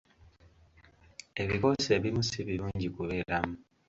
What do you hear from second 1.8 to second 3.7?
ebimu si birungi kubeeramu.